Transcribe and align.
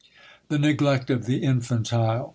*The 0.49 0.57
Neglect 0.57 1.11
of 1.11 1.27
the 1.27 1.43
Infantile. 1.43 2.29